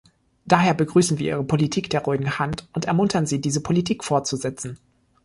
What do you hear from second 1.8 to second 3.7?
der ruhigen Hand und ermuntern sie, diese